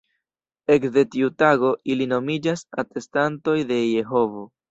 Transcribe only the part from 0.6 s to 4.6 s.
Ekde tiu tago, ili nomiĝas "Atestantoj de Jehovo".